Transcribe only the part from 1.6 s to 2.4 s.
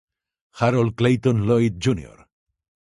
Jr.